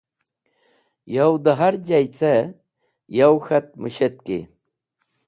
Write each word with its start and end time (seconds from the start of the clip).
Yow 1.13 1.33
dẽ 1.43 1.57
harjay 1.59 2.05
ce, 2.17 2.33
yow 3.17 3.35
k̃hat 3.45 3.67
mũshetki. 3.81 4.39